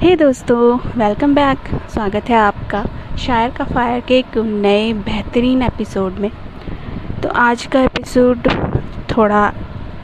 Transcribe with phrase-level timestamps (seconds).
[0.00, 1.58] हे दोस्तों welcome back
[1.90, 2.84] स्वागत है आपका
[3.18, 6.30] शायर का फायर के एक नए बेहतरीन एपिसोड में।
[7.22, 8.48] तो आज का एपिसोड
[9.10, 9.50] थोड़ा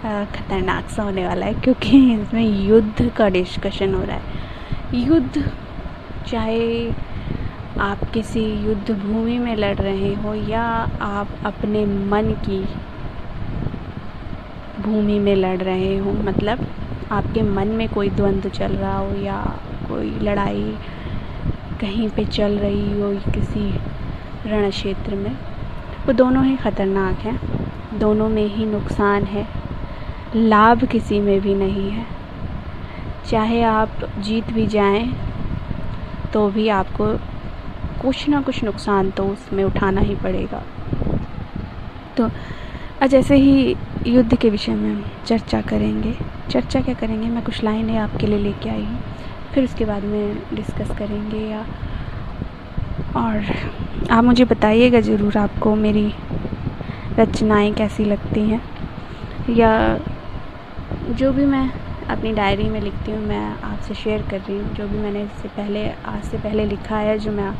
[0.04, 4.22] ख़तरनाक सा होने वाला है क्योंकि इसमें युद्ध का डिस्कशन हो रहा है।
[4.94, 5.50] युद्ध,
[6.26, 6.90] चाहे
[7.80, 10.62] आप किसी युद्ध भूमि में लड़ रहे हो या
[11.02, 12.64] आप अपने मन की
[14.82, 16.66] भूमि में लड़ रहे हो मतलब
[17.12, 19.58] आपके मन में कोई द्वंद्व चल रहा हो या
[19.88, 20.76] कोई लड़ाई
[21.80, 23.70] कहीं पे चल रही हो किसी
[24.46, 25.36] रण क्षेत्र में,
[26.06, 29.46] वो दोनों ही ख़तरनाक हैं। दोनों में ही नुकसान है।
[30.36, 32.06] लाभ किसी में भी नहीं है।
[33.30, 35.06] चाहे आप जीत भी जाएँ
[36.32, 37.06] तो भी आपको
[38.02, 40.62] कुछ ना कुछ नुकसान तो उसमें उठाना ही पड़ेगा।
[42.16, 42.30] तो
[43.02, 46.14] आज ऐसे ही युद्ध के विषय में हम चर्चा करेंगे।
[46.50, 47.28] चर्चा क्या करेंगे?
[47.28, 49.00] मैं कुछ लाइनें आपके लिए लेके आई हूँ।
[49.56, 51.60] फिर उसके बाद में डिस्कस करेंगे या
[53.16, 53.44] और
[54.10, 56.12] आप मुझे बताइएगा ज़रूर आपको मेरी
[57.18, 58.60] रचनाएँ कैसी लगती हैं।
[59.50, 59.70] या
[61.10, 61.70] जो भी मैं
[62.10, 65.48] अपनी डायरी में लिखती हूँ, मैं आपसे शेयर कर रही हूँ। जो भी मैंने इससे
[65.48, 67.52] पहले आज से पहले लिखा है, जो मैं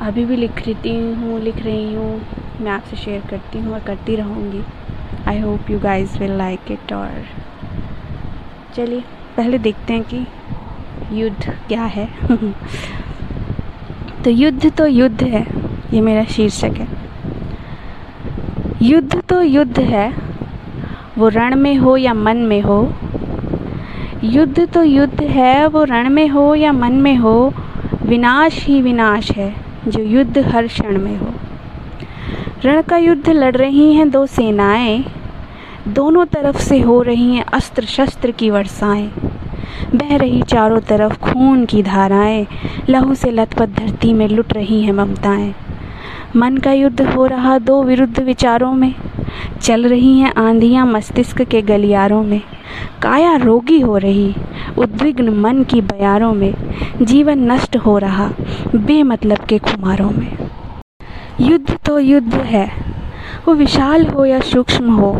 [0.00, 2.20] अभी भी लिख रही हूँ, लिख रही हूँ,
[2.60, 4.62] मैं आपसे शेयर करती हूँ और करती रहूँगी।
[5.28, 7.24] I hope you guys will like it और
[8.76, 9.04] चलिए,
[9.36, 10.26] पहले देखते हैं कि
[11.12, 12.08] युद्ध क्या है?
[14.24, 15.46] तो युद्ध तो युद्ध है,
[15.94, 16.88] ये मेरा शीर्षक है।
[18.82, 20.14] युद्ध तो युद्ध है,
[21.18, 22.94] वो रण में हो या मन में हो।
[24.24, 27.54] युद्ध तो युद्ध है, वो रण में हो या मन में हो,
[28.02, 29.54] विनाश ही विनाश है,
[29.88, 31.34] जो युद्ध हर क्षण में हो।
[32.64, 35.04] रण का युद्ध लड़ रही हैं दो सेनाएँ,
[35.88, 39.10] दोनों तरफ़ से हो रही हैं अस्त्र शस्त्र की वर्षाएँ।
[39.94, 42.46] बह रही चारों तरफ़ खून की धाराएँ,
[42.90, 45.54] लहू से लथपथ धरती में लुट रही हैं ममताएँ।
[46.36, 48.94] मन का युद्ध हो रहा दो विरुद्ध विचारों में,
[49.62, 52.40] चल रही हैं आंधियाँ मस्तिष्क के गलियारों में।
[53.02, 54.34] काया रोगी हो रही,
[54.78, 56.54] उद्विग्न मन की बयारों में।
[57.02, 58.30] जीवन नष्ट हो रहा,
[58.76, 60.36] बेमतलब के खुमारों में।
[61.40, 62.70] युद्ध तो युद्ध है,
[63.48, 65.12] वो विशाल हो या सूक्ष्म हो,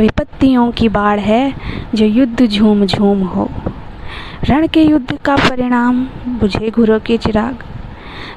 [0.00, 1.54] विपत्तियों की बाढ़ है
[1.94, 3.48] जो युद्ध झूम झूम हो।
[4.44, 7.58] रण के युद्ध का परिणाम, बुझे घरों के चिराग।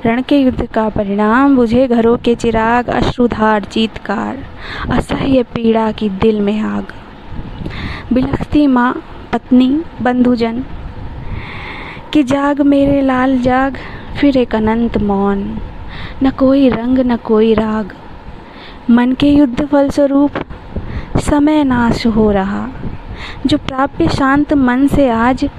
[0.05, 4.37] रण के युद्ध का परिणाम, बुझे घरों के चिराग, अश्रुधार चीतकार,
[4.91, 6.87] असह्य पीड़ा की दिल में आग।
[8.13, 10.63] बिलखती माँ, पत्नी, बंधुजन,
[12.13, 13.77] कि जाग मेरे लाल जाग,
[14.19, 15.59] फिर एक अनंत मौन।
[16.23, 17.93] न कोई रंग, न कोई राग।
[18.89, 20.31] मन के युद्ध फलस्वरूप,
[21.17, 22.67] समय नाश हो रहा।
[23.45, 25.49] जो प्राप्य शांत मन से आज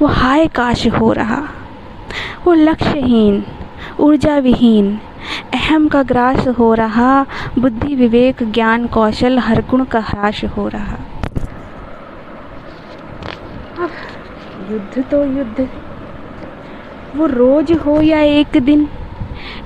[0.00, 1.42] वो हाय काश हो रहा।
[2.46, 3.44] वो लक्ष्यहीन
[4.00, 4.98] ऊर्जा विहीन
[5.54, 7.26] अहम का ग्रास हो रहा,
[7.58, 10.98] बुद्धि विवेक, ज्ञान, कौशल, हर गुण का ह्रास हो रहा।
[14.70, 15.68] युद्ध तो युद्ध
[17.16, 18.88] वो रोज हो या एक दिन,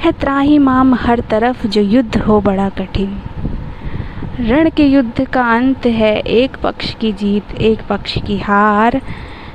[0.00, 3.20] है त्राही माम हर तरफ़ जो युद्ध हो बड़ा कठिन।
[4.40, 9.00] रण के युद्ध का अंत है, एक पक्ष की जीत, एक पक्ष की हार।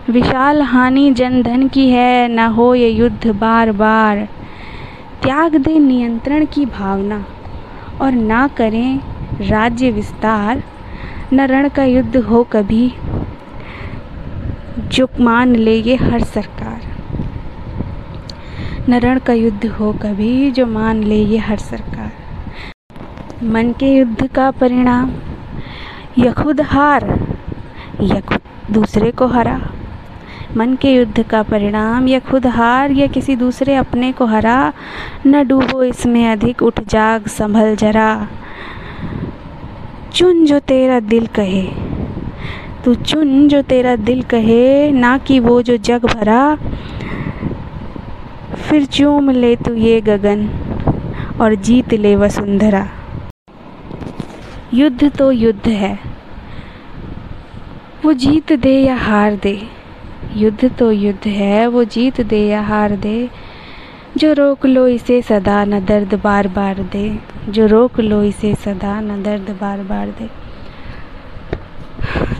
[0.09, 4.27] विशाल हानि जन धन की है, न हो ये युद्ध बार बार
[5.23, 7.25] त्याग दे नियंत्रण की भावना,
[8.01, 8.99] और ना करें
[9.41, 10.63] राज्य विस्तार,
[11.33, 12.93] न रण का युद्ध हो कभी।
[14.79, 16.81] जो मान ले ये हर सरकार।
[18.89, 22.11] न रण का युद्ध हो कभी, जो मान ले ये हर सरकार।
[23.43, 25.11] मन के युद्ध का परिणाम
[26.17, 27.27] या खुद हार
[28.01, 28.39] या खुद
[28.71, 29.61] दूसरे को हरा।
[30.57, 34.73] मन के युद्ध का परिणाम, या खुद हार, या किसी दूसरे अपने को हरा,
[35.27, 38.27] न डूबो इसमें अधिक, उठ जाग, संभल जरा।
[40.13, 41.63] चुन जो तेरा दिल कहे,
[42.85, 46.55] तू चुन जो तेरा दिल कहे, ना कि वो जो जग भरा।
[48.55, 50.47] फिर चूम ले तू ये गगन,
[51.41, 52.87] और जीत ले वसुंधरा।
[54.73, 55.97] युद्ध तो युद्ध है,
[58.05, 59.61] वो जीत दे या हार दे।
[60.35, 63.29] युद्ध तो युद्ध है, वो जीत दे या हार दे।
[64.17, 67.19] जो रोक लो इसे सदा न दर्द बार बार दे।
[67.49, 70.29] जो रोक लो इसे सदा न दर्द बार बार दे।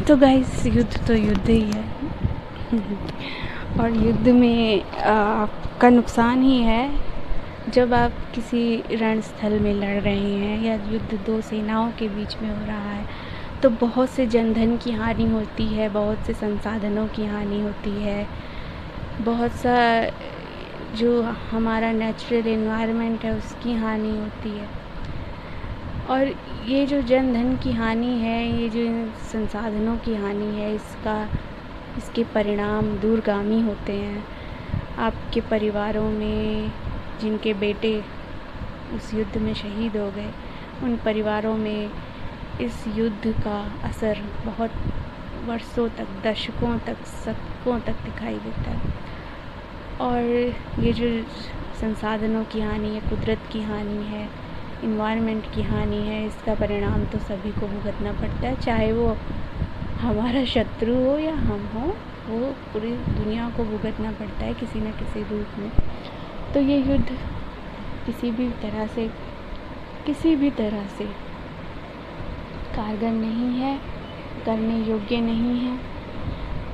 [0.04, 1.84] तो गाइस युद्ध तो युद्ध ही है।
[3.80, 6.90] और युद्ध में आपका नुकसान ही है।
[7.70, 12.50] जब आप किसी रणस्थल में लड़ रहे हैं या युद्ध दो सेनाओं के बीच में
[12.50, 13.33] हो रहा है
[13.64, 18.28] तो बहुत से जनधन की हानि होती है, बहुत से संसाधनों की हानि होती है।
[19.22, 20.06] बहुत सा
[20.96, 24.68] जो हमारा नेचुरल इन्वायरमेंट है, उसकी हानि होती है।
[26.10, 26.36] और
[26.68, 31.30] ये जो जन धन की हानि है, ये जो संसाधनों की हानि है, इसका,
[31.98, 34.24] इसके परिणाम दूरगामी होते हैं।
[34.98, 36.72] आपके परिवारों में
[37.22, 38.04] जिनके बेटे
[38.96, 40.30] उस युद्ध में शहीद हो गए,
[40.84, 41.90] उन परिवारों में
[42.62, 44.72] इस युद्ध का असर बहुत
[45.46, 48.82] वर्षों तक, दशकों तक, शतकों तक दिखाई देता है।
[50.02, 50.24] और
[50.84, 51.24] ये जो
[51.82, 54.30] संसाधनों की हानि है, कुदरत की हानि है
[54.84, 59.18] इन्वायरमेंट की हानि है, इसका परिणाम तो सभी को भुगतना पड़ता है, चाहे वो
[60.00, 61.88] हमारा शत्रु हो या हम हो,
[62.30, 65.72] वो पूरी दुनिया को भुगतना पड़ता है किसी न किसी रूप में।
[66.54, 67.10] तो ये युद्ध
[68.06, 69.10] किसी भी तरह से,
[70.06, 71.33] किसी भी तरह से
[72.76, 73.78] कारगर नहीं है,
[74.46, 75.78] करने योग्य नहीं है।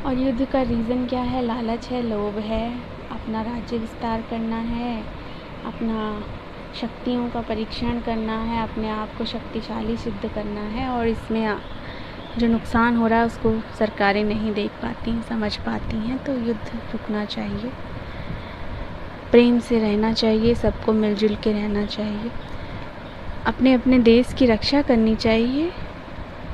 [0.05, 1.41] और युद्ध का रीज़न क्या है?
[1.41, 2.75] लालच है, लोभ है,
[3.11, 5.01] अपना राज्य विस्तार करना है,
[5.65, 6.23] अपना
[6.81, 11.57] शक्तियों का परीक्षण करना है, अपने आप को शक्तिशाली सिद्ध करना है और इसमें
[12.37, 16.33] जो नुकसान हो रहा है उसको सरकारें नहीं देख पाती हैं समझ पाती हैं तो
[16.33, 17.71] युद्ध रुकना चाहिए।
[19.31, 22.31] प्रेम से रहना चाहिए, सबको मिलजुल के रहना चाहिए।
[23.45, 25.71] अपने अपने देश की रक्षा करनी चाहिए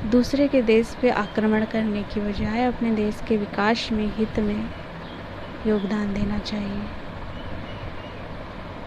[0.04, 4.68] दूसरे के देश पे आक्रमण करने की बजाय अपने देश के विकास में, हित में
[5.66, 6.82] योगदान देना चाहिए।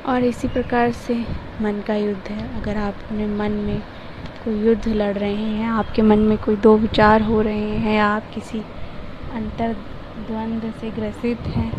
[0.06, 1.16] और इसी प्रकार से
[1.62, 3.80] मन का युद्ध है। अगर आप अपने मन में
[4.46, 8.32] कोई युद्ध लड़ रहे हैं, आपके मन में कोई दो विचार हो रहे हैं, आप
[8.34, 8.60] किसी
[9.34, 9.74] अंतर
[10.20, 11.72] द्वंद्व से ग्रसित हैं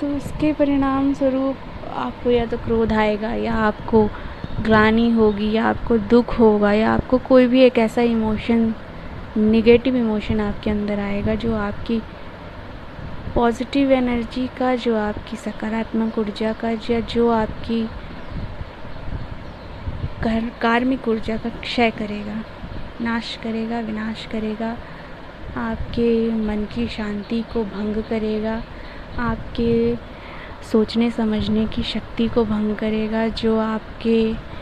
[0.00, 1.56] तो उसके परिणाम स्वरूप
[1.96, 4.08] आपको या तो क्रोध आएगा या आपको
[4.66, 8.74] ग्लानी होगी या आपको दुख होगा या आपको कोई भी एक ऐसा इमोशन
[9.36, 12.00] निगेटिव इमोशन आपके अंदर आएगा जो आपकी
[13.34, 17.82] पॉजिटिव एनर्जी का, जो आपकी सकारात्मक ऊर्जा का, या जो आपकी
[20.60, 22.42] कार्मिक ऊर्जा का क्षय करेगा,
[23.00, 24.76] नाश करेगा, विनाश करेगा,
[25.56, 28.62] आपके मन की शांति को भंग करेगा,
[29.18, 29.96] आपके
[30.72, 34.55] सोचने समझने की शक्ति को भंग करेगा, जो आपके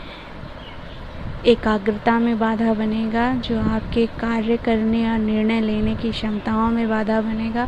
[1.45, 7.21] एकाग्रता में बाधा बनेगा, जो आपके कार्य करने और निर्णय लेने की क्षमताओं में बाधा
[7.21, 7.67] बनेगा,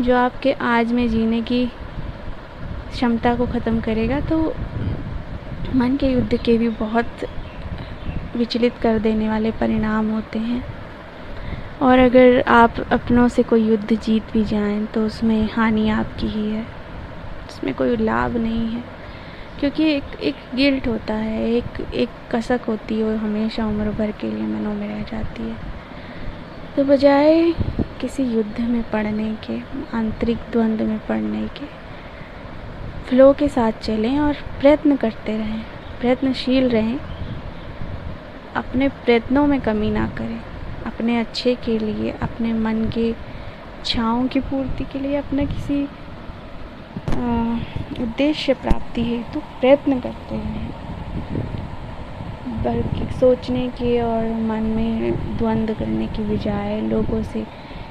[0.00, 1.66] जो आपके आज में जीने की
[2.90, 4.54] क्षमता को ख़त्म करेगा। तो
[5.74, 7.24] मन के युद्ध के भी बहुत
[8.36, 10.64] विचलित कर देने वाले परिणाम होते हैं।
[11.82, 16.48] और अगर आप अपनों से कोई युद्ध जीत भी जाएँ तो उसमें हानि आपकी ही
[16.50, 16.66] है।
[17.48, 18.93] उसमें कोई लाभ नहीं है।
[19.64, 24.10] क्योंकि एक एक गिल्ट होता है, एक एक कसक होती है वो हमेशा उम्र भर
[24.10, 25.56] के लिए मनों में रह जाती है।
[26.76, 27.52] तो बजाय
[28.00, 29.58] किसी युद्ध में पढ़ने के,
[29.96, 31.66] आंतरिक द्वंद्व में पढ़ने के,
[33.08, 35.62] फ्लो के साथ चलें और प्रयत्न करते रहें,
[36.00, 36.98] प्रयत्नशील रहें,
[38.56, 40.40] अपने प्रयत्नों में कमी ना करें,
[40.86, 45.88] अपने अच्छे के लिए, अपने मन के इच्छाओं की पूर्ति के लिए, अपना किसी
[48.02, 50.72] उद्देश्य प्राप्ति हेतु तो प्रयत्न करते हैं।
[52.64, 57.44] बल्कि सोचने के और मन में द्वंद्व करने की बजाय लोगों से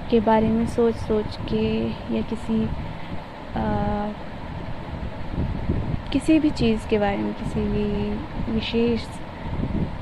[0.09, 1.65] के बारे में सोच सोच के
[2.15, 2.63] या किसी
[3.57, 4.07] आ,
[6.11, 9.05] किसी भी चीज़ के बारे में किसी भी विशेष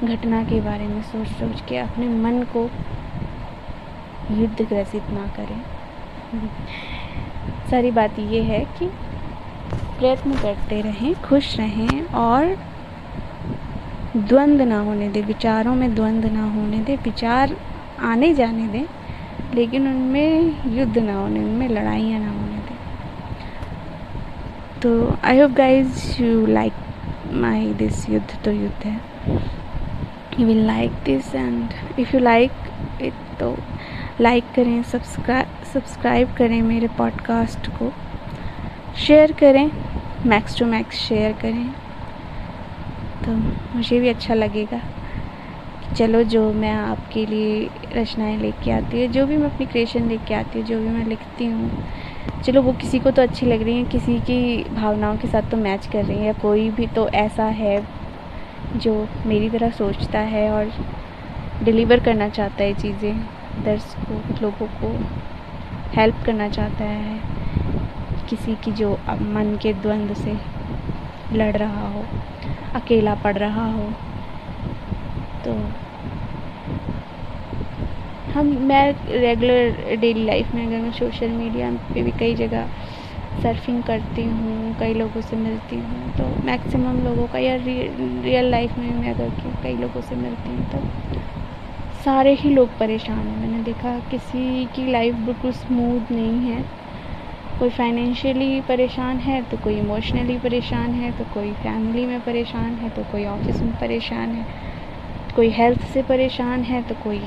[0.03, 2.63] घटना के बारे में सोच सोच के अपने मन को
[4.31, 5.61] युद्ध ग्रसित ना करें।
[7.71, 8.89] सारी बात ये है कि
[10.01, 12.45] प्रयत्न करते रहें, खुश रहें और
[14.17, 17.55] द्वंद्व ना होने दें, विचारों में द्वंद्व ना होने दें, विचार
[18.01, 18.85] आने जाने दें,
[19.53, 22.75] लेकिन उनमें युद्ध ना होने उनमें लड़ाइयाँ ना होने दें।
[24.81, 26.73] तो I hope guys you like
[27.33, 28.99] my this युद्ध तो युद्ध है।
[30.39, 32.51] You will like this and if you like
[33.01, 33.55] it तो
[34.21, 37.93] लाइक करें सब्सक्राइब सब्सक्राइब करें मेरे पॉडकास्ट को।
[38.97, 39.90] शेयर करें।
[40.25, 41.71] मैक्स टू मैक्स शेयर करें।
[43.25, 43.31] तो
[43.75, 44.81] मुझे भी अच्छा लगेगा।
[45.97, 50.33] चलो, जो मैं आपके लिए रचनाएँ लेके आती हूँ, जो भी मैं अपनी क्रिएशन लेके
[50.33, 51.85] आती हूँ, जो भी मैं लिखती हूँ,
[52.45, 55.57] चलो, वो किसी को तो अच्छी लग रही है, किसी की भावनाओं के साथ तो
[55.57, 57.87] मैच कर रही है, कोई भी तो ऐसा है
[58.77, 60.71] जो मेरी तरह सोचता है और
[61.63, 63.19] डिलीवर करना चाहता है चीज़ें,
[63.63, 64.95] दर्शकों, लोगों को
[65.95, 67.40] हेल्प करना चाहता है।
[68.31, 70.33] किसी की जो मन के द्वंद्व से
[71.33, 72.03] लड़ रहा हो,
[72.75, 73.89] अकेला पड़ रहा हो
[75.45, 75.53] तो
[78.33, 82.67] हम, मैं रेगुलर डेली लाइफ में, अगर मैं सोशल मीडिया पे भी कई जगह
[83.43, 88.77] सर्फिंग करती हूँ, कई लोगों से मिलती हूँ तो मैक्सिमम लोगों का या रियल लाइफ
[88.77, 89.29] में मैं अगर
[89.63, 90.79] कई लोगों से मिलती हूँ तो
[92.03, 96.63] सारे ही लोग परेशान हैं। मैंने देखा किसी की लाइफ बिल्कुल स्मूथ नहीं है।
[97.61, 102.89] कोई फाइनेंशियली परेशान है तो कोई इमोशनली परेशान है तो कोई फैमिली में परेशान है
[102.89, 104.45] तो कोई ऑफ़िस में परेशान है
[105.35, 107.19] कोई हेल्थ से परेशान है तो कोई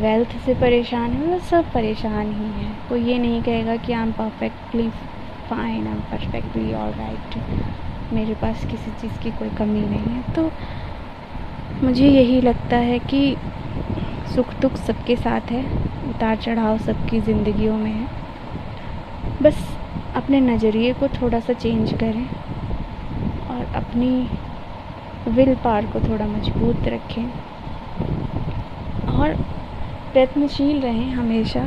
[0.00, 4.02] वेल्थ से परेशान है मतलब सब परेशान ही है। कोई ये नहीं कहेगा कि I
[4.02, 4.88] am perfectly
[5.48, 10.34] fine I am perfectly all right मेरे पास किसी चीज़ की कोई कमी नहीं है।
[10.34, 10.50] तो
[11.82, 13.36] मुझे यही लगता है कि
[14.34, 15.64] सुख दुख सबके साथ है,
[16.10, 18.23] उतार चढ़ाव सबकी ज़िंदगियों में है।
[19.44, 19.56] बस
[20.16, 22.26] अपने नज़रिए को थोड़ा सा चेंज करें
[23.50, 24.10] और अपनी
[25.28, 27.24] विल पावर को थोड़ा मज़बूत रखें
[29.12, 29.34] और
[30.12, 31.66] प्रयत्नशील रहें हमेशा।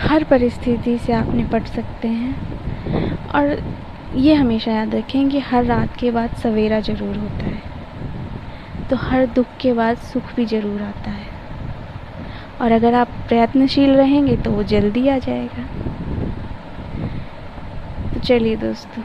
[0.00, 3.58] हर परिस्थिति से आप निपट सकते हैं और
[4.16, 9.26] ये हमेशा याद रखें कि हर रात के बाद सवेरा ज़रूर होता है। तो हर
[9.26, 11.26] दुख के बाद सुख भी ज़रूर आता है।
[12.60, 15.87] और अगर आप प्रयत्नशील रहेंगे तो वो जल्दी आ जाएगा।
[18.18, 19.02] तो चलिए दोस्तों,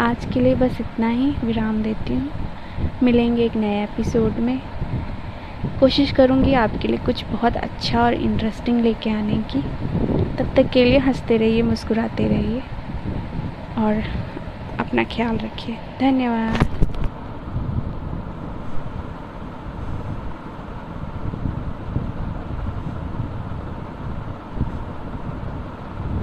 [0.00, 2.30] आज के लिए बस इतना ही, विराम देती हूँ।
[3.02, 4.60] मिलेंगे एक नए एपिसोड में।
[5.80, 9.62] कोशिश करूँगी आपके लिए कुछ बहुत अच्छा और इंटरेस्टिंग लेके आने की।
[10.36, 12.60] तब तक के लिए हँसते रहिए, मुस्कुराते रहिए
[13.78, 14.02] और
[14.78, 16.83] अपना ख्याल रखिए। धन्यवाद।